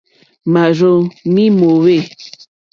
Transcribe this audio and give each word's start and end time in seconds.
Mârzô 0.51 0.91
í 1.43 1.45
mòwê. 1.59 1.97